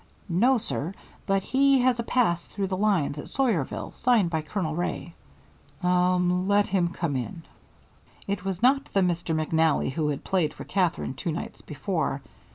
"No, 0.29 0.57
sir. 0.57 0.95
But 1.27 1.43
he 1.43 1.77
has 1.81 1.99
a 1.99 2.03
pass 2.03 2.45
through 2.47 2.65
the 2.69 2.75
lines 2.75 3.19
at 3.19 3.27
Sawyerville, 3.27 3.93
signed 3.93 4.31
by 4.31 4.41
Colonel 4.41 4.73
Wray." 4.73 5.13
"Um 5.83 6.47
let 6.47 6.65
him 6.65 6.87
come 6.87 7.15
in." 7.15 7.43
It 8.25 8.43
was 8.43 8.63
not 8.63 8.89
the 8.93 9.01
Mr. 9.01 9.35
McNally 9.35 9.91
who 9.91 10.07
had 10.07 10.23
played 10.23 10.55
for 10.55 10.63
Katherine 10.63 11.13
two 11.13 11.31
nights 11.31 11.61
before. 11.61 12.23